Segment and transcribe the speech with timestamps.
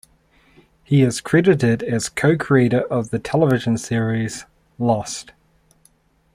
[0.83, 4.45] He is credited as a co-creator of the television series
[4.79, 5.31] "Lost".